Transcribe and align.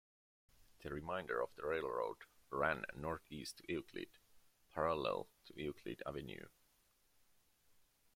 The 0.81 0.89
remainder 0.89 1.39
of 1.39 1.53
the 1.53 1.63
railroad 1.63 2.15
ran 2.49 2.85
north-east 2.95 3.57
to 3.59 3.63
Euclid, 3.71 4.09
parallel 4.73 5.27
to 5.45 5.53
Euclid 5.61 6.01
Avenue. 6.07 6.47